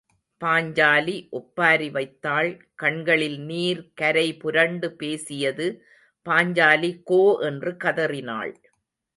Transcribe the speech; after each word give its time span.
பாஞ்சாலி 0.41 1.15
ஒப்பாரிவைத்தாள் 1.31 2.49
கண்களில் 2.75 3.37
நீர் 3.41 3.93
கரை 3.93 4.25
புரண்டு 4.35 4.89
பேசியது 4.93 5.67
பாஞ்சாலி 6.25 6.91
கோ 7.03 7.23
என்று 7.41 7.73
கதறினாள். 7.77 8.53